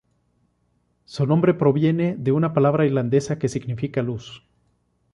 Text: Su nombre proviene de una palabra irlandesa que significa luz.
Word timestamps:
Su 1.05 1.27
nombre 1.27 1.53
proviene 1.53 2.15
de 2.17 2.31
una 2.31 2.55
palabra 2.55 2.87
irlandesa 2.87 3.37
que 3.37 3.47
significa 3.49 4.01
luz. 4.01 4.43